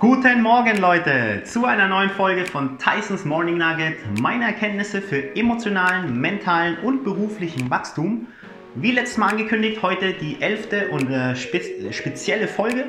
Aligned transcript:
Guten 0.00 0.40
Morgen 0.40 0.78
Leute 0.78 1.42
zu 1.44 1.66
einer 1.66 1.86
neuen 1.86 2.08
Folge 2.08 2.46
von 2.46 2.78
Tysons 2.78 3.26
Morning 3.26 3.58
Nugget, 3.58 3.98
meine 4.18 4.46
Erkenntnisse 4.46 5.02
für 5.02 5.36
emotionalen, 5.36 6.18
mentalen 6.18 6.78
und 6.78 7.04
beruflichen 7.04 7.68
Wachstum. 7.68 8.26
Wie 8.76 8.92
letztes 8.92 9.18
Mal 9.18 9.32
angekündigt, 9.32 9.82
heute 9.82 10.14
die 10.14 10.40
elfte 10.40 10.88
und 10.88 11.10
äh, 11.10 11.36
spe 11.36 11.92
spezielle 11.92 12.48
Folge, 12.48 12.86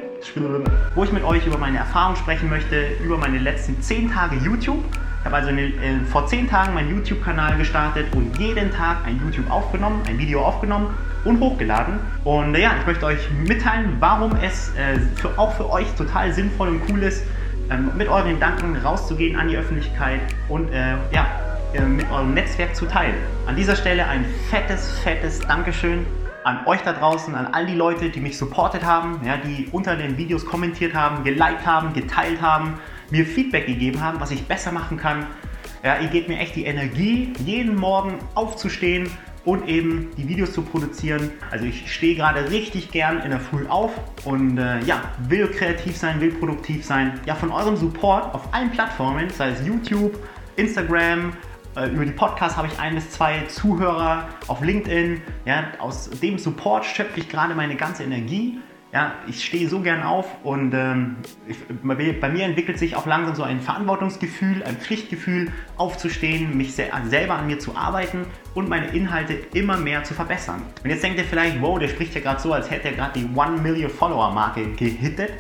wo 0.96 1.04
ich 1.04 1.12
mit 1.12 1.26
euch 1.26 1.46
über 1.46 1.58
meine 1.58 1.80
Erfahrungen 1.80 2.16
sprechen 2.16 2.50
möchte, 2.50 2.88
über 3.04 3.18
meine 3.18 3.40
letzten 3.40 3.82
10 3.82 4.10
Tage 4.10 4.38
YouTube. 4.38 4.82
Ich 5.20 5.26
habe 5.26 5.36
also 5.36 5.50
eine, 5.50 5.64
äh, 5.64 6.00
vor 6.10 6.28
10 6.28 6.50
Tagen 6.50 6.74
meinen 6.74 6.96
YouTube-Kanal 6.96 7.58
gestartet 7.58 8.06
und 8.16 8.40
jeden 8.40 8.72
Tag 8.72 9.06
ein 9.06 9.20
YouTube 9.22 9.52
aufgenommen, 9.52 10.02
ein 10.08 10.18
Video 10.18 10.42
aufgenommen 10.46 10.96
und 11.24 11.40
hochgeladen. 11.40 12.00
Und 12.24 12.56
ja, 12.56 12.72
ich 12.80 12.86
möchte 12.86 13.06
euch 13.06 13.30
mitteilen, 13.48 13.98
warum 14.00 14.36
es 14.36 14.74
äh, 14.76 15.00
für, 15.16 15.38
auch 15.38 15.54
für 15.54 15.70
euch 15.70 15.88
total 15.96 16.34
sinnvoll 16.34 16.70
und 16.70 16.82
cool 16.90 17.04
ist, 17.04 17.24
ähm, 17.70 17.92
mit 17.96 18.08
euren 18.08 18.34
Gedanken 18.34 18.76
rauszugehen 18.76 19.40
an 19.40 19.48
die 19.48 19.58
Öffentlichkeit 19.58 20.22
und 20.50 20.72
äh, 20.72 20.96
ja, 21.12 21.28
äh, 21.74 21.82
mit 21.82 22.10
eurem 22.12 22.34
Netzwerk 22.34 22.76
zu 22.76 22.86
teilen. 22.86 23.16
An 23.48 23.56
dieser 23.56 23.76
Stelle 23.76 24.08
ein 24.08 24.26
fettes, 24.50 25.00
fettes 25.00 25.40
Dankeschön 25.40 26.06
an 26.44 26.66
euch 26.66 26.82
da 26.82 26.94
draußen, 26.94 27.36
an 27.36 27.48
all 27.54 27.66
die 27.66 27.76
Leute, 27.76 28.10
die 28.10 28.20
mich 28.20 28.38
supportet 28.38 28.84
haben, 28.84 29.22
ja, 29.24 29.38
die 29.38 29.68
unter 29.72 29.96
den 29.96 30.18
Videos 30.18 30.46
kommentiert 30.46 30.96
haben, 30.96 31.24
geliked 31.24 31.66
haben, 31.66 31.94
geteilt 31.94 32.42
haben, 32.42 32.80
mir 33.12 33.26
Feedback 33.26 33.68
gegeben 33.68 34.02
haben, 34.02 34.20
was 34.20 34.32
ich 34.32 34.48
besser 34.48 34.72
machen 34.72 34.98
kann. 34.98 35.28
Ja, 35.84 36.00
ihr 36.00 36.10
gebt 36.10 36.30
mir 36.30 36.38
echt 36.38 36.56
die 36.56 36.66
Energie, 36.66 37.34
jeden 37.44 37.76
Morgen 37.76 38.20
aufzustehen 38.36 39.10
und 39.46 39.68
eben 39.68 40.12
die 40.16 40.28
Videos 40.28 40.54
zu 40.54 40.62
produzieren. 40.62 41.32
Also 41.50 41.66
ich 41.66 41.92
stehe 41.92 42.16
gerade 42.16 42.52
richtig 42.52 42.92
gern 42.92 43.22
in 43.22 43.32
der 43.32 43.40
Früh 43.40 43.66
auf 43.68 43.92
und 44.24 44.60
äh, 44.60 44.80
ja, 44.82 45.02
will 45.28 45.48
kreativ 45.48 45.98
sein, 45.98 46.22
will 46.22 46.32
produktiv 46.34 46.86
sein. 46.86 47.20
Ja, 47.26 47.34
von 47.34 47.52
eurem 47.52 47.76
Support 47.76 48.36
auf 48.36 48.54
allen 48.54 48.70
Plattformen, 48.70 49.30
sei 49.32 49.50
es 49.50 49.66
YouTube, 49.66 50.20
Instagram, 50.56 51.34
äh, 51.76 51.88
über 51.90 52.06
die 52.06 52.12
Podcasts 52.12 52.58
habe 52.58 52.68
ich 52.68 52.80
ein 52.80 52.96
bis 52.96 53.10
zwei 53.12 53.42
Zuhörer 53.48 54.28
auf 54.48 54.62
LinkedIn. 54.62 55.22
Ja, 55.46 55.64
aus 55.80 56.10
dem 56.10 56.38
Support 56.38 56.86
schöpfe 56.86 57.22
ich 57.22 57.30
gerade 57.30 57.56
meine 57.56 57.76
ganze 57.76 58.04
Energie. 58.04 58.60
Ja, 58.94 59.14
ich 59.26 59.46
stehe 59.46 59.70
so 59.70 59.80
gern 59.80 60.04
auf 60.04 60.28
und 60.44 60.74
ähm, 60.74 61.16
ich, 61.48 61.58
bei 62.20 62.30
mir 62.30 62.44
entwickelt 62.44 62.78
sich 62.78 62.98
auch 62.98 63.06
langsam 63.06 63.36
so 63.36 63.44
ein 63.44 63.62
Verantwortungsgefühl, 63.62 64.64
ein 64.64 64.76
Pflichtgefühl, 64.76 65.50
aufzustehen, 65.78 66.58
mich 66.58 66.76
se 66.76 66.88
selber 67.06 67.36
an 67.36 67.48
mir 67.48 67.58
zu 67.58 67.78
arbeiten 67.78 68.26
und 68.54 68.68
meine 68.68 68.88
Inhalte 68.88 69.36
immer 69.54 69.78
mehr 69.78 70.04
zu 70.04 70.14
verbessern. 70.14 70.62
Und 70.84 70.90
jetzt 70.90 71.04
denkt 71.04 71.18
ihr 71.20 71.24
vielleicht, 71.24 71.62
wow, 71.62 71.80
der 71.80 71.88
spricht 71.88 72.16
ja 72.16 72.22
gerade 72.22 72.42
so, 72.42 72.52
als 72.52 72.70
hätte 72.70 72.90
er 72.90 72.96
gerade 72.96 73.18
die 73.18 73.40
1 73.40 73.62
Million 73.62 73.90
Follower 73.90 74.30
Marke 74.34 74.66
gehittet. 74.74 75.32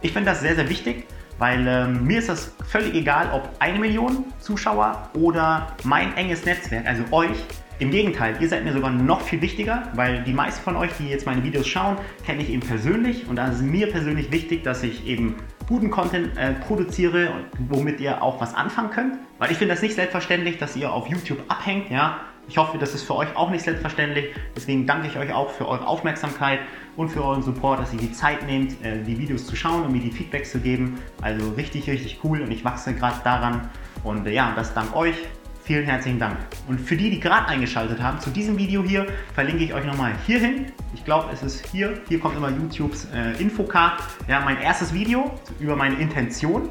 Ich 0.00 0.12
finde 0.12 0.30
das 0.30 0.40
sehr, 0.40 0.54
sehr 0.54 0.68
wichtig, 0.68 1.04
weil 1.38 1.66
ähm, 1.66 2.06
mir 2.06 2.20
ist 2.20 2.28
das 2.28 2.54
völlig 2.68 2.94
egal, 2.94 3.30
ob 3.32 3.48
eine 3.58 3.80
Million 3.80 4.26
Zuschauer 4.38 5.10
oder 5.14 5.74
mein 5.82 6.16
enges 6.16 6.44
Netzwerk, 6.44 6.86
also 6.86 7.02
euch, 7.10 7.36
im 7.78 7.90
Gegenteil, 7.90 8.36
ihr 8.40 8.48
seid 8.48 8.64
mir 8.64 8.72
sogar 8.72 8.90
noch 8.90 9.20
viel 9.20 9.40
wichtiger, 9.40 9.90
weil 9.94 10.22
die 10.22 10.32
meisten 10.32 10.62
von 10.62 10.76
euch, 10.76 10.90
die 10.98 11.08
jetzt 11.08 11.26
meine 11.26 11.42
Videos 11.42 11.66
schauen, 11.66 11.96
kenne 12.24 12.42
ich 12.42 12.50
eben 12.50 12.60
persönlich 12.60 13.28
und 13.28 13.36
da 13.36 13.48
ist 13.48 13.60
mir 13.60 13.90
persönlich 13.90 14.30
wichtig, 14.30 14.62
dass 14.62 14.82
ich 14.82 15.06
eben 15.06 15.36
guten 15.68 15.90
Content 15.90 16.36
äh, 16.36 16.52
produziere, 16.52 17.30
womit 17.68 18.00
ihr 18.00 18.22
auch 18.22 18.40
was 18.40 18.54
anfangen 18.54 18.90
könnt. 18.90 19.18
Weil 19.38 19.50
ich 19.50 19.58
finde 19.58 19.74
das 19.74 19.82
nicht 19.82 19.94
selbstverständlich, 19.94 20.58
dass 20.58 20.76
ihr 20.76 20.92
auf 20.92 21.08
YouTube 21.08 21.38
abhängt, 21.48 21.90
ja. 21.90 22.20
Ich 22.48 22.58
hoffe, 22.58 22.76
das 22.76 22.92
ist 22.92 23.04
für 23.04 23.14
euch 23.14 23.34
auch 23.36 23.50
nicht 23.50 23.64
selbstverständlich. 23.64 24.26
Deswegen 24.56 24.86
danke 24.86 25.06
ich 25.06 25.16
euch 25.16 25.32
auch 25.32 25.50
für 25.50 25.66
eure 25.66 25.86
Aufmerksamkeit 25.86 26.58
und 26.96 27.08
für 27.08 27.24
euren 27.24 27.42
Support, 27.42 27.80
dass 27.80 27.92
ihr 27.92 28.00
die 28.00 28.12
Zeit 28.12 28.44
nehmt, 28.46 28.72
äh, 28.84 29.02
die 29.02 29.18
Videos 29.18 29.46
zu 29.46 29.56
schauen 29.56 29.84
und 29.84 29.92
mir 29.92 30.00
die 30.00 30.10
Feedbacks 30.10 30.50
zu 30.50 30.58
geben. 30.58 30.98
Also 31.20 31.50
richtig, 31.52 31.88
richtig 31.88 32.18
cool 32.24 32.42
und 32.42 32.50
ich 32.50 32.64
wachse 32.64 32.94
gerade 32.94 33.20
daran. 33.22 33.70
Und 34.02 34.26
äh, 34.26 34.32
ja, 34.32 34.52
das 34.56 34.74
dank 34.74 34.94
euch. 34.94 35.16
Vielen 35.64 35.84
herzlichen 35.84 36.18
Dank. 36.18 36.38
Und 36.66 36.80
für 36.80 36.96
die, 36.96 37.08
die 37.08 37.20
gerade 37.20 37.46
eingeschaltet 37.46 38.02
haben, 38.02 38.18
zu 38.18 38.30
diesem 38.30 38.58
Video 38.58 38.82
hier 38.82 39.06
verlinke 39.32 39.62
ich 39.62 39.72
euch 39.72 39.84
nochmal 39.84 40.12
hier 40.26 40.40
hin. 40.40 40.66
Ich 40.92 41.04
glaube, 41.04 41.28
es 41.32 41.44
ist 41.44 41.64
hier. 41.66 42.00
Hier 42.08 42.18
kommt 42.18 42.36
immer 42.36 42.50
YouTubes 42.50 43.06
äh, 43.14 43.40
Infocard. 43.40 44.02
Ja, 44.26 44.40
mein 44.40 44.60
erstes 44.60 44.92
Video 44.92 45.30
über 45.60 45.76
meine 45.76 45.94
Intention. 45.96 46.68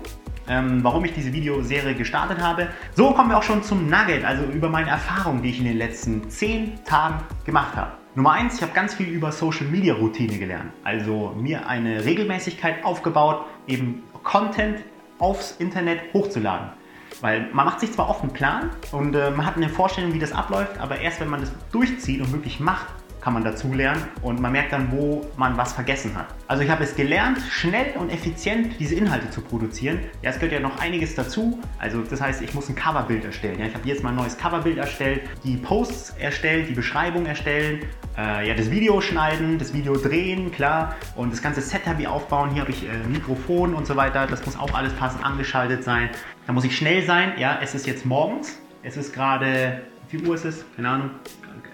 Ähm, 0.50 0.84
warum 0.84 1.06
ich 1.06 1.14
diese 1.14 1.32
Videoserie 1.32 1.96
gestartet 1.96 2.40
habe. 2.40 2.68
So 2.94 3.12
kommen 3.12 3.30
wir 3.30 3.38
auch 3.38 3.44
schon 3.44 3.64
zum 3.64 3.90
Nugget, 3.90 4.26
also 4.26 4.44
über 4.44 4.68
meine 4.68 4.90
Erfahrungen, 4.90 5.42
die 5.42 5.52
ich 5.52 5.60
in 5.60 5.66
den 5.66 5.78
letzten 5.78 6.30
10 6.30 6.84
Tagen 6.84 7.24
gemacht 7.46 7.78
habe. 7.78 7.94
Nummer 8.16 8.34
1, 8.34 8.56
ich 8.56 8.62
habe 8.62 8.74
ganz 8.74 8.96
viel 8.96 9.08
über 9.08 9.32
Social 9.32 9.68
Media 9.68 9.94
Routine 9.94 10.38
gelernt. 10.38 10.74
Also 10.84 11.34
mir 11.40 11.66
eine 11.68 12.04
Regelmäßigkeit 12.04 12.84
aufgebaut, 12.84 13.46
eben 13.68 14.04
Content 14.24 14.80
aufs 15.20 15.56
Internet 15.60 16.02
hochzuladen. 16.14 16.81
Weil 17.22 17.50
man 17.54 17.66
macht 17.66 17.80
sich 17.80 17.92
zwar 17.94 18.10
oft 18.10 18.22
einen 18.22 18.34
Plan 18.34 18.72
und 18.92 19.16
äh, 19.16 19.30
man 19.30 19.46
hat 19.46 19.56
eine 19.56 19.70
Vorstellung, 19.70 20.14
wie 20.14 20.20
das 20.20 20.32
abläuft, 20.34 20.80
aber 20.80 21.00
erst 21.00 21.20
wenn 21.20 21.30
man 21.30 21.42
das 21.42 21.52
durchzieht 21.72 22.20
und 22.20 22.32
wirklich 22.34 22.60
macht, 22.60 22.88
kann 23.22 23.34
man 23.34 23.44
dazulernen 23.44 24.04
und 24.24 24.42
man 24.42 24.52
merkt 24.52 24.74
dann, 24.74 24.92
wo 24.92 25.26
man 25.38 25.56
was 25.56 25.74
vergessen 25.74 26.18
hat. 26.18 26.28
Also 26.48 26.64
ich 26.64 26.70
habe 26.70 26.84
es 26.84 26.96
gelernt, 26.96 27.38
schnell 27.50 27.94
und 27.98 28.10
effizient 28.10 28.80
diese 28.80 28.96
Inhalte 28.96 29.30
zu 29.30 29.42
produzieren. 29.42 30.00
Ja, 30.24 30.32
es 30.32 30.38
gehört 30.38 30.54
ja 30.54 30.60
noch 30.60 30.80
einiges 30.80 31.16
dazu. 31.16 31.60
Also 31.78 32.02
das 32.02 32.20
heißt, 32.20 32.42
ich 32.42 32.54
muss 32.54 32.68
ein 32.68 32.76
Coverbild 32.76 33.24
erstellen. 33.24 33.60
Ja, 33.60 33.68
ich 33.68 33.76
habe 33.76 33.88
jetzt 33.88 34.04
mal 34.04 34.10
ein 34.10 34.16
neues 34.16 34.38
Coverbild 34.38 34.78
erstellt, 34.78 35.22
die 35.44 35.58
Posts 35.58 36.16
erstellt, 36.20 36.70
die 36.70 36.74
Beschreibung 36.74 37.26
erstellen, 37.28 37.82
äh, 38.18 38.48
ja, 38.48 38.56
das 38.56 38.72
Video 38.72 39.00
schneiden, 39.02 39.60
das 39.60 39.74
Video 39.74 39.96
drehen, 39.96 40.52
klar, 40.52 40.96
und 41.16 41.32
das 41.32 41.42
ganze 41.42 41.62
Setup 41.62 41.98
hier 41.98 42.12
aufbauen. 42.12 42.50
Hier 42.52 42.62
habe 42.62 42.72
ich 42.72 42.84
äh, 42.84 43.08
Mikrofon 43.08 43.74
und 43.76 43.86
so 43.86 43.96
weiter. 43.96 44.26
Das 44.28 44.46
muss 44.46 44.58
auch 44.58 44.74
alles 44.74 44.94
passend 44.94 45.24
angeschaltet 45.24 45.84
sein. 45.84 46.10
Da 46.48 46.54
muss 46.54 46.64
ich 46.64 46.76
schnell 46.76 47.06
sein. 47.06 47.34
Ja, 47.38 47.60
es 47.62 47.76
ist 47.76 47.86
jetzt 47.86 48.06
morgens. 48.06 48.60
Es 48.84 48.98
ist 48.98 49.14
gerade, 49.14 49.84
wie 50.10 50.18
viel 50.18 50.28
Uhr 50.28 50.36
ist 50.36 50.46
es? 50.46 50.66
Keine 50.76 50.90
Ahnung. 50.90 51.12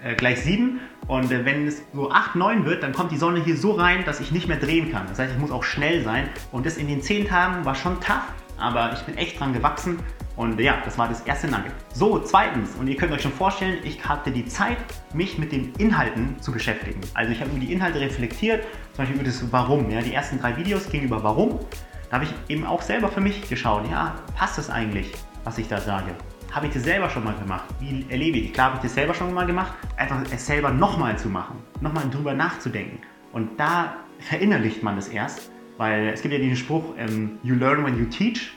Äh, 0.04 0.14
gleich 0.14 0.42
sieben 0.42 0.80
und 1.08 1.32
äh, 1.32 1.44
wenn 1.44 1.66
es 1.66 1.82
so 1.94 2.10
8, 2.10 2.36
9 2.36 2.64
wird, 2.66 2.82
dann 2.82 2.92
kommt 2.92 3.10
die 3.10 3.16
Sonne 3.16 3.42
hier 3.42 3.56
so 3.56 3.72
rein, 3.72 4.04
dass 4.04 4.20
ich 4.20 4.30
nicht 4.30 4.46
mehr 4.46 4.58
drehen 4.58 4.92
kann. 4.92 5.06
Das 5.08 5.18
heißt, 5.18 5.32
ich 5.32 5.38
muss 5.40 5.50
auch 5.50 5.64
schnell 5.64 6.04
sein. 6.04 6.28
Und 6.52 6.66
das 6.66 6.76
in 6.76 6.86
den 6.86 7.02
10 7.02 7.26
Tagen 7.26 7.64
war 7.64 7.74
schon 7.74 7.98
tough, 8.00 8.22
aber 8.58 8.92
ich 8.92 9.00
bin 9.00 9.16
echt 9.16 9.40
dran 9.40 9.54
gewachsen. 9.54 9.98
Und 10.36 10.60
ja, 10.60 10.76
das 10.84 10.98
war 10.98 11.08
das 11.08 11.22
erste 11.22 11.48
Nugget. 11.48 11.72
So, 11.94 12.20
zweitens, 12.20 12.76
und 12.76 12.86
ihr 12.86 12.96
könnt 12.96 13.12
euch 13.12 13.22
schon 13.22 13.32
vorstellen, 13.32 13.78
ich 13.82 14.06
hatte 14.06 14.30
die 14.30 14.44
Zeit, 14.44 14.76
mich 15.12 15.36
mit 15.38 15.50
den 15.50 15.72
Inhalten 15.78 16.40
zu 16.40 16.52
beschäftigen. 16.52 17.00
Also 17.14 17.32
ich 17.32 17.40
habe 17.40 17.50
über 17.50 17.58
die 17.58 17.72
Inhalte 17.72 17.98
reflektiert, 17.98 18.62
zum 18.92 18.98
Beispiel 18.98 19.16
über 19.16 19.24
das 19.24 19.50
Warum. 19.50 19.90
Ja, 19.90 20.00
die 20.00 20.12
ersten 20.12 20.38
drei 20.38 20.56
Videos 20.56 20.88
gingen 20.90 21.06
über 21.06 21.24
Warum. 21.24 21.58
Da 22.10 22.16
habe 22.16 22.24
ich 22.24 22.34
eben 22.48 22.64
auch 22.64 22.82
selber 22.82 23.08
für 23.08 23.20
mich 23.20 23.48
geschaut, 23.48 23.90
ja, 23.90 24.14
passt 24.36 24.58
das 24.58 24.70
eigentlich, 24.70 25.12
was 25.44 25.58
ich 25.58 25.68
da 25.68 25.80
sage? 25.80 26.14
Habe 26.52 26.66
ich 26.66 26.72
das 26.72 26.84
selber 26.84 27.10
schon 27.10 27.24
mal 27.24 27.34
gemacht? 27.34 27.64
Wie 27.80 28.06
erlebe 28.08 28.38
ich? 28.38 28.52
Klar 28.52 28.68
habe 28.68 28.76
ich 28.76 28.82
das 28.82 28.94
selber 28.94 29.14
schon 29.14 29.32
mal 29.34 29.46
gemacht. 29.46 29.72
Einfach 29.96 30.22
es 30.30 30.46
selber 30.46 30.70
nochmal 30.70 31.18
zu 31.18 31.28
machen, 31.28 31.56
nochmal 31.80 32.08
drüber 32.10 32.34
nachzudenken. 32.34 32.98
Und 33.32 33.58
da 33.58 33.96
verinnerlicht 34.18 34.82
man 34.82 34.96
das 34.96 35.08
erst, 35.08 35.50
weil 35.76 36.08
es 36.08 36.22
gibt 36.22 36.32
ja 36.32 36.40
diesen 36.40 36.56
Spruch, 36.56 36.94
ähm, 36.98 37.38
you 37.42 37.54
learn 37.54 37.84
when 37.84 37.98
you 37.98 38.06
teach. 38.06 38.52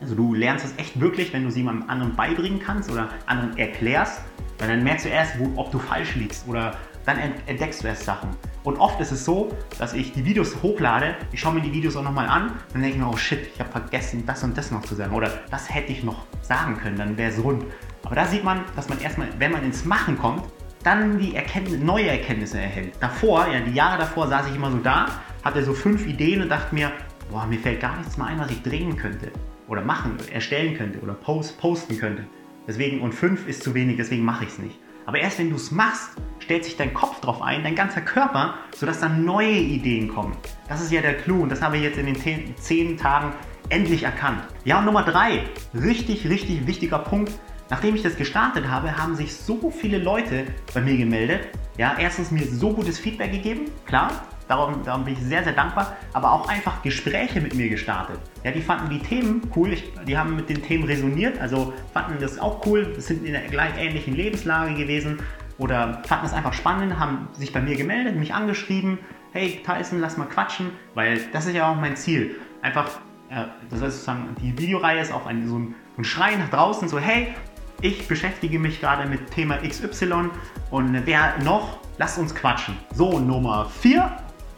Also 0.00 0.14
du 0.14 0.34
lernst 0.34 0.64
es 0.66 0.78
echt 0.78 1.00
wirklich, 1.00 1.32
wenn 1.32 1.42
du 1.42 1.48
es 1.48 1.56
jemandem 1.56 1.88
anderen 1.88 2.14
beibringen 2.14 2.60
kannst 2.60 2.90
oder 2.90 3.08
anderen 3.24 3.56
erklärst, 3.56 4.20
weil 4.58 4.68
dann 4.68 4.84
merkst 4.84 5.06
du 5.06 5.08
erst, 5.08 5.38
wo, 5.38 5.50
ob 5.56 5.70
du 5.72 5.78
falsch 5.78 6.14
liegst 6.16 6.46
oder 6.46 6.76
dann 7.06 7.18
entdeckst 7.46 7.82
du 7.82 7.86
erst 7.86 8.04
Sachen. 8.04 8.30
Und 8.64 8.78
oft 8.78 9.00
ist 9.00 9.12
es 9.12 9.24
so, 9.24 9.56
dass 9.78 9.94
ich 9.94 10.12
die 10.12 10.24
Videos 10.24 10.60
hochlade, 10.62 11.14
ich 11.32 11.40
schaue 11.40 11.54
mir 11.54 11.60
die 11.60 11.72
Videos 11.72 11.96
auch 11.96 12.02
nochmal 12.02 12.28
an, 12.28 12.52
dann 12.72 12.82
denke 12.82 12.96
ich 12.96 13.02
mir, 13.02 13.08
oh 13.08 13.16
shit, 13.16 13.46
ich 13.54 13.60
habe 13.60 13.70
vergessen, 13.70 14.24
das 14.26 14.42
und 14.42 14.58
das 14.58 14.72
noch 14.72 14.82
zu 14.82 14.96
sagen. 14.96 15.14
Oder 15.14 15.30
das 15.50 15.72
hätte 15.72 15.92
ich 15.92 16.02
noch 16.02 16.26
sagen 16.42 16.76
können, 16.76 16.96
dann 16.96 17.16
wäre 17.16 17.30
es 17.30 17.42
rund. 17.42 17.64
Aber 18.02 18.16
da 18.16 18.26
sieht 18.26 18.42
man, 18.42 18.64
dass 18.74 18.88
man 18.88 19.00
erstmal, 19.00 19.28
wenn 19.38 19.52
man 19.52 19.62
ins 19.62 19.84
Machen 19.84 20.18
kommt, 20.18 20.42
dann 20.82 21.18
die 21.18 21.34
Erkenntnis, 21.34 21.80
neue 21.80 22.08
Erkenntnisse 22.08 22.58
erhält. 22.58 22.94
Davor, 23.00 23.46
ja, 23.52 23.60
die 23.60 23.72
Jahre 23.72 23.98
davor 23.98 24.28
saß 24.28 24.48
ich 24.48 24.56
immer 24.56 24.70
so 24.70 24.78
da, 24.78 25.06
hatte 25.44 25.64
so 25.64 25.72
fünf 25.72 26.06
Ideen 26.06 26.42
und 26.42 26.48
dachte 26.48 26.74
mir, 26.74 26.92
boah, 27.30 27.46
mir 27.46 27.58
fällt 27.58 27.80
gar 27.80 27.96
nichts 27.96 28.16
mehr 28.16 28.26
ein, 28.26 28.38
was 28.38 28.50
ich 28.50 28.62
drehen 28.62 28.96
könnte. 28.96 29.30
Oder 29.68 29.82
machen, 29.82 30.16
erstellen 30.32 30.76
könnte 30.76 31.00
oder 31.00 31.14
post, 31.14 31.58
posten 31.58 31.98
könnte. 31.98 32.24
Deswegen, 32.68 33.00
und 33.00 33.12
fünf 33.12 33.46
ist 33.46 33.62
zu 33.62 33.74
wenig, 33.74 33.96
deswegen 33.96 34.24
mache 34.24 34.44
ich 34.44 34.50
es 34.50 34.58
nicht. 34.58 34.78
Aber 35.06 35.18
erst 35.18 35.38
wenn 35.38 35.50
du 35.50 35.56
es 35.56 35.70
machst, 35.70 36.10
stellt 36.40 36.64
sich 36.64 36.76
dein 36.76 36.92
Kopf 36.92 37.20
drauf 37.20 37.40
ein, 37.40 37.62
dein 37.62 37.74
ganzer 37.74 38.00
Körper, 38.00 38.54
sodass 38.76 39.00
dann 39.00 39.24
neue 39.24 39.56
Ideen 39.56 40.08
kommen. 40.08 40.36
Das 40.68 40.80
ist 40.80 40.92
ja 40.92 41.00
der 41.00 41.16
Clou 41.16 41.42
und 41.42 41.50
das 41.50 41.62
habe 41.62 41.76
ich 41.76 41.82
jetzt 41.84 41.98
in 41.98 42.06
den 42.06 42.56
zehn 42.56 42.96
Tagen 42.96 43.32
endlich 43.68 44.02
erkannt. 44.02 44.42
Ja, 44.64 44.78
und 44.78 44.84
Nummer 44.84 45.02
drei, 45.02 45.44
richtig, 45.74 46.28
richtig 46.28 46.66
wichtiger 46.66 46.98
Punkt. 46.98 47.32
Nachdem 47.68 47.96
ich 47.96 48.02
das 48.02 48.16
gestartet 48.16 48.68
habe, 48.68 48.96
haben 48.96 49.16
sich 49.16 49.34
so 49.34 49.70
viele 49.70 49.98
Leute 49.98 50.44
bei 50.72 50.80
mir 50.80 50.96
gemeldet. 50.96 51.48
Ja, 51.76 51.96
erstens 51.98 52.30
mir 52.30 52.46
so 52.46 52.72
gutes 52.72 52.98
Feedback 52.98 53.32
gegeben, 53.32 53.70
klar, 53.86 54.10
Darum, 54.48 54.84
darum, 54.84 55.04
bin 55.04 55.14
ich 55.14 55.20
sehr, 55.20 55.42
sehr 55.42 55.52
dankbar. 55.52 55.96
Aber 56.12 56.32
auch 56.32 56.48
einfach 56.48 56.82
Gespräche 56.82 57.40
mit 57.40 57.54
mir 57.54 57.68
gestartet. 57.68 58.18
Ja, 58.44 58.50
die 58.52 58.62
fanden 58.62 58.90
die 58.90 59.00
Themen 59.00 59.42
cool. 59.56 59.72
Ich, 59.72 59.92
die 60.06 60.16
haben 60.16 60.36
mit 60.36 60.48
den 60.48 60.62
Themen 60.62 60.84
resoniert. 60.84 61.40
Also 61.40 61.72
fanden 61.92 62.18
das 62.20 62.38
auch 62.38 62.64
cool. 62.66 62.94
Sind 62.98 63.24
in 63.24 63.32
der 63.32 63.42
gleich 63.42 63.76
ähnlichen 63.78 64.14
Lebenslage 64.14 64.74
gewesen. 64.74 65.18
Oder 65.58 66.02
fanden 66.06 66.26
es 66.26 66.32
einfach 66.32 66.52
spannend, 66.52 66.98
haben 66.98 67.28
sich 67.32 67.52
bei 67.52 67.60
mir 67.60 67.76
gemeldet, 67.76 68.14
mich 68.16 68.34
angeschrieben. 68.34 68.98
Hey 69.32 69.62
Tyson, 69.64 70.00
lass 70.00 70.16
mal 70.16 70.26
quatschen. 70.26 70.70
Weil 70.94 71.20
das 71.32 71.46
ist 71.46 71.54
ja 71.54 71.70
auch 71.70 71.76
mein 71.76 71.96
Ziel. 71.96 72.36
Einfach 72.60 72.90
äh, 73.30 73.44
das 73.70 73.82
heißt 73.82 73.92
sozusagen, 73.92 74.36
die 74.40 74.56
Videoreihe 74.58 75.00
ist 75.00 75.12
auch 75.12 75.26
ein, 75.26 75.46
so 75.48 75.58
ein, 75.58 75.74
ein 75.98 76.04
Schrei 76.04 76.36
nach 76.36 76.50
draußen, 76.50 76.88
so 76.88 76.98
hey, 76.98 77.34
ich 77.82 78.08
beschäftige 78.08 78.58
mich 78.58 78.80
gerade 78.80 79.08
mit 79.08 79.30
Thema 79.30 79.58
XY 79.58 80.30
und 80.70 81.06
wer 81.06 81.38
noch, 81.42 81.78
lasst 81.98 82.18
uns 82.18 82.34
quatschen. 82.34 82.76
So, 82.94 83.18
Nummer 83.18 83.66
4 83.66 84.10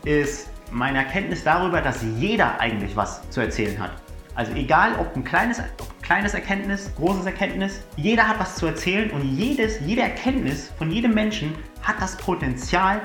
ist 0.05 0.51
meine 0.71 0.99
Erkenntnis 0.99 1.45
darüber, 1.45 1.81
dass 1.81 2.03
jeder 2.19 2.61
eigentlich 2.61 2.97
was 2.97 3.29
zu 3.31 3.41
erzählen 3.41 3.79
hat. 3.79 3.93
Also 4.35 4.53
egal, 4.53 4.93
ob 5.01 5.17
ein 5.17 5.25
kleines, 5.25 5.59
ob 5.81 6.01
kleines 6.03 6.35
Erkenntnis, 6.35 6.93
großes 6.97 7.27
Erkenntnis, 7.27 7.83
jeder 7.97 8.29
hat 8.29 8.39
was 8.39 8.55
zu 8.55 8.67
erzählen 8.67 9.11
und 9.11 9.25
jedes, 9.25 9.81
jede 9.81 10.03
Erkenntnis 10.03 10.71
von 10.79 10.91
jedem 10.91 11.13
Menschen 11.13 11.55
hat 11.83 11.97
das 12.01 12.17
Potenzial, 12.17 13.01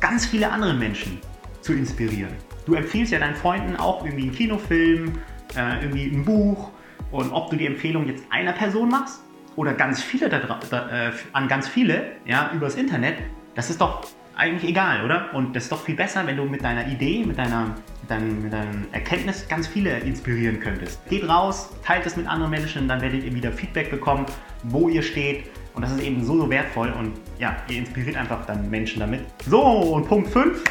ganz 0.00 0.26
viele 0.26 0.50
andere 0.50 0.74
Menschen 0.74 1.20
zu 1.60 1.72
inspirieren. 1.72 2.32
Du 2.66 2.74
empfiehlst 2.74 3.12
ja 3.12 3.18
deinen 3.18 3.34
Freunden 3.34 3.76
auch 3.76 4.04
irgendwie 4.04 4.24
einen 4.24 4.32
Kinofilm, 4.32 5.18
äh, 5.56 5.82
irgendwie 5.82 6.06
ein 6.06 6.24
Buch 6.24 6.70
und 7.10 7.32
ob 7.32 7.50
du 7.50 7.56
die 7.56 7.66
Empfehlung 7.66 8.06
jetzt 8.06 8.24
einer 8.30 8.52
Person 8.52 8.88
machst 8.88 9.20
oder 9.56 9.72
ganz 9.72 10.02
viele 10.02 10.28
da, 10.28 10.38
da, 10.38 11.08
äh, 11.08 11.12
an 11.32 11.48
ganz 11.48 11.66
viele 11.66 12.12
ja, 12.26 12.52
übers 12.54 12.76
Internet, 12.76 13.16
das 13.54 13.70
ist 13.70 13.80
doch 13.80 14.06
eigentlich 14.36 14.70
egal, 14.70 15.04
oder? 15.04 15.32
Und 15.32 15.56
das 15.56 15.64
ist 15.64 15.72
doch 15.72 15.82
viel 15.82 15.96
besser, 15.96 16.26
wenn 16.26 16.36
du 16.36 16.44
mit 16.44 16.62
deiner 16.62 16.86
Idee, 16.86 17.24
mit 17.24 17.38
deiner, 17.38 17.74
mit 18.02 18.10
deinem, 18.10 18.42
mit 18.42 18.52
deinem 18.52 18.86
Erkenntnis 18.92 19.48
ganz 19.48 19.66
viele 19.66 19.98
inspirieren 19.98 20.60
könntest. 20.60 21.04
Geht 21.08 21.28
raus, 21.28 21.70
teilt 21.84 22.06
es 22.06 22.16
mit 22.16 22.26
anderen 22.28 22.50
Menschen, 22.50 22.86
dann 22.86 23.00
werdet 23.00 23.24
ihr 23.24 23.34
wieder 23.34 23.50
Feedback 23.50 23.90
bekommen, 23.90 24.26
wo 24.64 24.88
ihr 24.88 25.02
steht. 25.02 25.46
Und 25.74 25.82
das 25.82 25.92
ist 25.92 26.02
eben 26.02 26.24
so, 26.24 26.38
so 26.38 26.48
wertvoll 26.48 26.90
und 26.90 27.12
ja, 27.38 27.56
ihr 27.68 27.78
inspiriert 27.78 28.16
einfach 28.16 28.46
dann 28.46 28.70
Menschen 28.70 29.00
damit. 29.00 29.20
So, 29.46 29.60
und 29.60 30.08
Punkt 30.08 30.30
5 30.30 30.62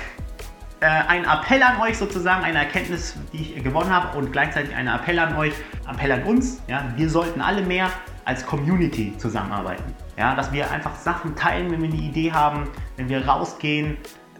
äh, 0.79 0.85
ein 0.85 1.25
Appell 1.25 1.61
an 1.63 1.79
euch 1.81 1.97
sozusagen, 1.97 2.43
eine 2.43 2.59
Erkenntnis, 2.59 3.15
die 3.33 3.37
ich 3.37 3.63
gewonnen 3.63 3.89
habe 3.89 4.17
und 4.17 4.31
gleichzeitig 4.31 4.75
ein 4.75 4.87
Appell 4.87 5.17
an 5.19 5.35
euch, 5.35 5.53
Appell 5.89 6.11
an 6.11 6.23
uns. 6.23 6.61
Ja, 6.67 6.91
wir 6.95 7.09
sollten 7.09 7.41
alle 7.41 7.61
mehr 7.61 7.89
als 8.25 8.45
Community 8.45 9.13
zusammenarbeiten. 9.17 9.83
Ja, 10.17 10.35
dass 10.35 10.51
wir 10.51 10.71
einfach 10.71 10.95
Sachen 10.95 11.35
teilen, 11.35 11.71
wenn 11.71 11.81
wir 11.81 11.89
eine 11.89 11.97
Idee 11.97 12.31
haben, 12.31 12.67
wenn 12.97 13.09
wir 13.09 13.27
rausgehen. 13.27 13.97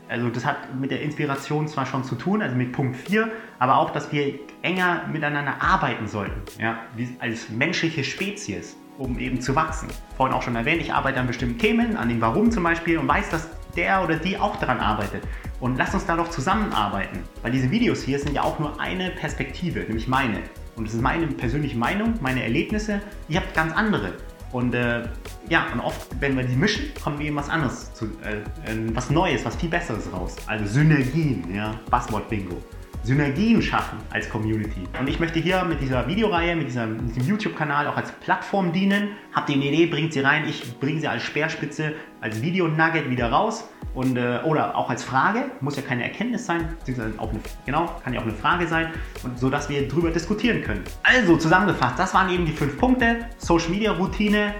Also 0.08 0.30
das 0.30 0.46
hat 0.46 0.74
mit 0.76 0.92
der 0.92 1.02
Inspiration 1.02 1.68
zwar 1.68 1.86
schon 1.86 2.04
zu 2.04 2.16
tun, 2.16 2.42
also 2.42 2.56
mit 2.56 2.72
Punkt 2.72 2.96
4, 2.96 3.28
aber 3.58 3.78
auch, 3.78 3.90
dass 3.90 4.12
wir 4.12 4.40
enger 4.62 5.08
miteinander 5.12 5.56
arbeiten 5.60 6.08
sollten, 6.08 6.42
ja, 6.60 6.78
als 7.20 7.50
menschliche 7.50 8.04
Spezies, 8.04 8.78
um 9.00 9.18
eben 9.18 9.42
zu 9.42 9.56
wachsen. 9.56 9.88
Vorhin 10.16 10.36
auch 10.36 10.44
schon 10.44 10.56
erwähnt, 10.56 10.82
ich 10.82 10.94
arbeite 10.94 11.20
an 11.20 11.28
bestimmten 11.28 11.58
Themen, 11.58 11.98
an 11.98 12.10
dem 12.10 12.22
Warum 12.22 12.52
zum 12.52 12.64
Beispiel 12.64 13.00
und 13.00 13.08
weiß, 13.08 13.30
dass 13.30 13.50
der 13.76 14.04
oder 14.04 14.16
die 14.18 14.38
auch 14.38 14.56
daran 14.58 14.80
arbeitet. 14.80 15.24
Und 15.60 15.78
lasst 15.78 15.94
uns 15.94 16.06
da 16.06 16.16
doch 16.16 16.30
zusammenarbeiten, 16.30 17.20
weil 17.42 17.52
diese 17.52 17.72
Videos 17.72 18.04
hier 18.04 18.20
sind 18.20 18.34
ja 18.34 18.44
auch 18.44 18.60
nur 18.60 18.80
eine 18.80 19.10
Perspektive, 19.10 19.80
nämlich 19.80 20.08
meine. 20.08 20.42
Und 20.76 20.88
es 20.88 20.94
ist 20.94 21.02
meine 21.02 21.28
persönliche 21.28 21.78
Meinung, 21.78 22.14
meine 22.22 22.44
Erlebnisse. 22.44 23.02
Ihr 23.30 23.40
habt 23.40 23.54
ganz 23.54 23.74
andere. 23.74 24.14
Und 24.52 24.74
äh, 24.76 25.04
ja, 25.50 25.68
und 25.74 25.80
oft, 25.80 26.08
wenn 26.20 26.36
wir 26.36 26.44
die 26.44 26.56
mischen, 26.56 26.86
kommen 27.02 27.20
wir 27.20 27.28
eben 27.28 27.36
was 27.36 27.50
anderes, 27.50 27.94
zu, 27.94 28.06
äh, 28.24 28.38
äh, 28.72 28.96
was 28.96 29.10
Neues, 29.10 29.46
was 29.46 29.56
viel 29.56 29.70
Besseres 29.70 30.12
raus. 30.12 30.36
Also 30.48 30.66
Synergien, 30.66 31.54
ja, 31.54 31.80
Buzzword-Bingo. 31.90 32.62
Synergien 33.04 33.62
schaffen 33.62 34.00
als 34.10 34.28
Community. 34.30 34.82
Und 35.00 35.08
ich 35.08 35.20
möchte 35.20 35.40
hier 35.40 35.64
mit 35.64 35.80
dieser 35.80 36.08
Videoreihe, 36.08 36.56
mit, 36.56 36.68
dieser, 36.68 36.88
mit 36.88 37.16
diesem 37.16 37.30
YouTube-Kanal 37.30 37.86
auch 37.88 37.98
als 37.98 38.12
Plattform 38.14 38.74
dienen. 38.74 39.10
Habt 39.32 39.50
ihr 39.50 39.56
eine 39.56 39.66
Idee, 39.66 39.86
bringt 39.86 40.12
sie 40.14 40.22
rein. 40.22 40.46
Ich 40.50 40.80
bringe 40.80 41.00
sie 41.00 41.08
als 41.08 41.22
Speerspitze, 41.22 41.94
als 42.20 42.42
Video-Nugget 42.42 43.12
wieder 43.12 43.30
raus. 43.30 43.70
Und, 43.94 44.18
äh, 44.18 44.40
oder 44.44 44.76
auch 44.76 44.90
als 44.90 45.04
Frage, 45.04 45.52
muss 45.62 45.78
ja 45.78 45.82
keine 45.82 46.04
Erkenntnis 46.04 46.46
sein, 46.46 46.76
auch 47.18 47.30
eine, 47.30 47.40
genau, 47.66 47.96
kann 48.04 48.14
ja 48.14 48.20
auch 48.20 48.26
eine 48.26 48.34
Frage 48.34 48.68
sein, 48.68 48.90
und 49.24 49.40
so 49.40 49.50
dass 49.50 49.70
wir 49.70 49.88
darüber 49.88 50.12
diskutieren 50.12 50.62
können. 50.64 50.84
Also 51.02 51.38
zusammengefasst, 51.38 51.98
das 51.98 52.14
waren 52.14 52.30
eben 52.30 52.46
die 52.46 52.52
fünf 52.52 52.78
Punkte. 52.78 53.30
Social 53.38 53.70
Media 53.70 53.94
Routine, 53.94 54.54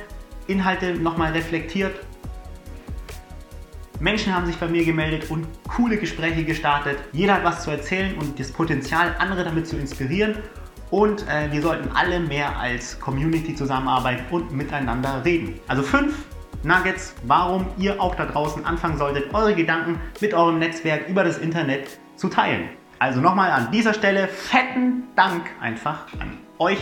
Inhalte 0.48 0.94
nochmal 0.94 1.32
reflektiert, 1.32 1.96
Menschen 4.00 4.36
haben 4.36 4.46
sich 4.46 4.58
bei 4.58 4.68
mir 4.68 4.84
gemeldet 4.84 5.32
und 5.32 5.48
coole 5.70 5.98
Gespräche 5.98 6.44
gestartet. 6.44 6.98
Jeder 7.14 7.36
hat 7.36 7.46
was 7.46 7.64
zu 7.64 7.72
erzählen 7.72 8.18
und 8.18 8.38
das 8.40 8.52
Potenzial, 8.52 9.16
andere 9.20 9.46
damit 9.46 9.68
zu 9.68 9.78
inspirieren. 9.78 10.36
Und 10.92 11.26
äh, 11.28 11.52
wir 11.52 11.62
sollten 11.62 11.90
alle 11.96 12.20
mehr 12.20 12.58
als 12.60 13.00
Community 13.00 13.56
zusammenarbeiten 13.56 14.26
und 14.32 14.52
miteinander 14.52 15.24
reden. 15.24 15.60
Also 15.68 15.82
fünf 15.82 16.26
Nuggets, 16.64 17.16
warum 17.26 17.68
ihr 17.78 18.02
auch 18.02 18.16
da 18.16 18.26
draußen 18.26 18.66
anfangen 18.66 18.98
solltet, 18.98 19.34
eure 19.34 19.56
Gedanken 19.56 20.00
mit 20.20 20.34
eurem 20.34 20.60
Netzwerk 20.60 21.08
über 21.08 21.24
das 21.24 21.38
Internet 21.38 22.00
zu 22.18 22.28
teilen. 22.28 22.70
Also 23.00 23.22
nochmal 23.22 23.52
an 23.52 23.72
dieser 23.72 23.94
Stelle 23.94 24.28
fetten 24.28 25.04
Dank 25.16 25.50
einfach 25.62 26.08
an 26.20 26.38
euch. 26.60 26.80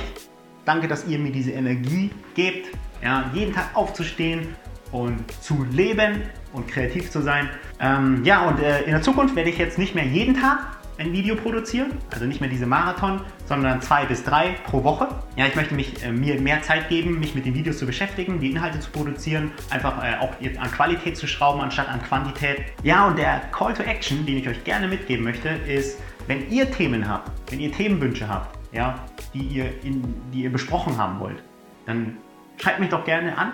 Danke, 0.65 0.87
dass 0.87 1.07
ihr 1.07 1.19
mir 1.19 1.31
diese 1.31 1.51
Energie 1.51 2.11
gebt, 2.35 2.69
ja, 3.03 3.29
jeden 3.33 3.53
Tag 3.53 3.69
aufzustehen 3.73 4.55
und 4.91 5.19
zu 5.41 5.65
leben 5.71 6.21
und 6.53 6.67
kreativ 6.67 7.09
zu 7.11 7.21
sein. 7.21 7.49
Ähm, 7.79 8.23
ja, 8.23 8.47
und 8.47 8.59
äh, 8.59 8.83
in 8.83 8.91
der 8.91 9.01
Zukunft 9.01 9.35
werde 9.35 9.49
ich 9.49 9.57
jetzt 9.57 9.77
nicht 9.77 9.95
mehr 9.95 10.05
jeden 10.05 10.35
Tag 10.35 10.77
ein 10.99 11.11
Video 11.11 11.35
produzieren, 11.35 11.91
also 12.11 12.25
nicht 12.25 12.39
mehr 12.39 12.49
diese 12.49 12.67
Marathon, 12.67 13.21
sondern 13.47 13.81
zwei 13.81 14.05
bis 14.05 14.23
drei 14.23 14.55
pro 14.65 14.83
Woche. 14.83 15.07
Ja, 15.35 15.47
ich 15.47 15.55
möchte 15.55 15.73
mich, 15.73 16.03
äh, 16.03 16.11
mir 16.11 16.39
mehr 16.39 16.61
Zeit 16.61 16.87
geben, 16.89 17.19
mich 17.19 17.33
mit 17.33 17.45
den 17.45 17.55
Videos 17.55 17.79
zu 17.79 17.87
beschäftigen, 17.87 18.39
die 18.39 18.51
Inhalte 18.51 18.79
zu 18.79 18.91
produzieren, 18.91 19.51
einfach 19.71 20.03
äh, 20.03 20.17
auch 20.19 20.33
an 20.39 20.71
Qualität 20.71 21.17
zu 21.17 21.27
schrauben 21.27 21.61
anstatt 21.61 21.89
an 21.89 22.01
Quantität. 22.03 22.61
Ja, 22.83 23.07
und 23.07 23.17
der 23.17 23.41
Call 23.51 23.73
to 23.73 23.83
Action, 23.83 24.25
den 24.25 24.37
ich 24.37 24.47
euch 24.47 24.63
gerne 24.63 24.87
mitgeben 24.87 25.23
möchte, 25.23 25.49
ist, 25.49 25.99
wenn 26.27 26.49
ihr 26.51 26.69
Themen 26.71 27.09
habt, 27.09 27.31
wenn 27.51 27.59
ihr 27.59 27.71
Themenwünsche 27.71 28.29
habt, 28.29 28.57
ja, 28.71 28.95
die 29.33 29.41
ihr, 29.41 29.65
in, 29.83 30.03
die 30.31 30.43
ihr 30.43 30.51
besprochen 30.51 30.97
haben 30.97 31.19
wollt, 31.19 31.43
dann 31.85 32.17
schreibt 32.57 32.79
mich 32.79 32.89
doch 32.89 33.05
gerne 33.05 33.37
an 33.37 33.53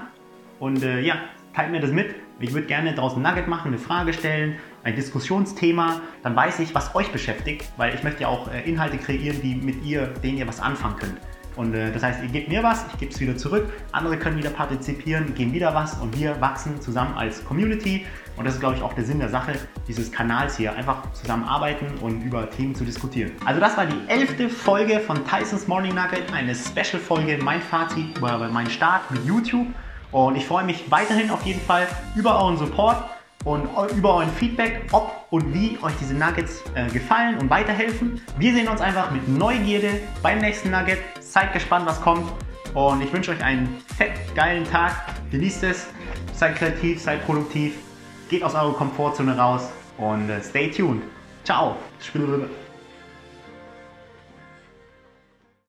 und 0.59 0.83
äh, 0.83 0.99
ja, 0.99 1.15
teilt 1.53 1.71
mir 1.71 1.79
das 1.79 1.91
mit. 1.91 2.15
Ich 2.39 2.53
würde 2.53 2.67
gerne 2.67 2.93
draußen 2.93 3.21
Nugget 3.21 3.47
machen, 3.47 3.69
eine 3.69 3.77
Frage 3.77 4.13
stellen, 4.13 4.57
ein 4.83 4.95
Diskussionsthema. 4.95 6.01
Dann 6.23 6.35
weiß 6.35 6.59
ich, 6.59 6.73
was 6.73 6.95
euch 6.95 7.11
beschäftigt, 7.11 7.69
weil 7.77 7.93
ich 7.93 8.03
möchte 8.03 8.21
ja 8.21 8.27
auch 8.29 8.51
äh, 8.51 8.61
Inhalte 8.61 8.97
kreieren, 8.97 9.41
die 9.41 9.55
mit 9.55 9.83
ihr, 9.83 10.07
denen 10.07 10.37
ihr 10.37 10.47
was 10.47 10.61
anfangen 10.61 10.95
könnt. 10.97 11.17
Und 11.59 11.73
äh, 11.73 11.91
das 11.91 12.03
heißt, 12.03 12.23
ihr 12.23 12.29
gebt 12.29 12.47
mir 12.47 12.63
was, 12.63 12.85
ich 12.93 12.99
gebe 12.99 13.11
es 13.11 13.19
wieder 13.19 13.35
zurück, 13.35 13.67
andere 13.91 14.15
können 14.15 14.37
wieder 14.37 14.49
partizipieren, 14.49 15.35
geben 15.35 15.51
wieder 15.51 15.75
was 15.75 15.95
und 15.95 16.17
wir 16.17 16.39
wachsen 16.39 16.79
zusammen 16.79 17.17
als 17.17 17.43
Community. 17.43 18.05
Und 18.37 18.45
das 18.45 18.53
ist, 18.53 18.61
glaube 18.61 18.77
ich, 18.77 18.81
auch 18.81 18.93
der 18.93 19.03
Sinn 19.03 19.19
der 19.19 19.27
Sache 19.27 19.51
dieses 19.85 20.09
Kanals 20.09 20.55
hier, 20.55 20.73
einfach 20.73 21.11
zusammenarbeiten 21.11 21.87
und 21.99 22.21
über 22.21 22.49
Themen 22.49 22.75
zu 22.75 22.85
diskutieren. 22.85 23.33
Also 23.43 23.59
das 23.59 23.75
war 23.75 23.85
die 23.85 24.07
elfte 24.07 24.47
Folge 24.47 25.01
von 25.01 25.19
Tysons 25.25 25.67
Morning 25.67 25.93
Nugget, 25.93 26.31
eine 26.31 26.55
Special-Folge, 26.55 27.39
mein 27.43 27.61
Fazit 27.61 28.17
über 28.17 28.37
meinen 28.47 28.69
Start 28.69 29.11
mit 29.11 29.25
YouTube. 29.25 29.67
Und 30.13 30.37
ich 30.37 30.45
freue 30.45 30.63
mich 30.63 30.89
weiterhin 30.89 31.29
auf 31.29 31.45
jeden 31.45 31.59
Fall 31.59 31.87
über 32.15 32.41
euren 32.41 32.55
Support 32.55 33.03
und 33.43 33.67
über 33.97 34.15
euren 34.15 34.29
Feedback, 34.29 34.87
ob 34.93 35.25
und 35.29 35.53
wie 35.53 35.77
euch 35.81 35.93
diese 35.99 36.13
Nuggets 36.13 36.63
äh, 36.75 36.87
gefallen 36.89 37.37
und 37.37 37.49
weiterhelfen. 37.49 38.21
Wir 38.37 38.53
sehen 38.53 38.67
uns 38.67 38.81
einfach 38.81 39.11
mit 39.11 39.27
Neugierde 39.27 39.99
beim 40.21 40.39
nächsten 40.39 40.71
Nugget. 40.71 40.99
Seid 41.29 41.53
gespannt, 41.53 41.85
was 41.85 42.01
kommt. 42.01 42.27
Und 42.73 43.03
ich 43.03 43.13
wünsche 43.13 43.31
euch 43.31 43.43
einen 43.43 43.81
fett 43.95 44.13
geilen 44.33 44.63
Tag. 44.65 44.93
Genießt 45.29 45.63
es, 45.63 45.85
seid 46.33 46.55
kreativ, 46.55 46.99
seid 46.99 47.23
produktiv, 47.23 47.75
geht 48.29 48.43
aus 48.43 48.55
eurer 48.55 48.73
Komfortzone 48.73 49.37
raus 49.37 49.69
und 49.97 50.29
äh, 50.29 50.41
stay 50.41 50.71
tuned. 50.71 51.03
Ciao. 51.43 51.75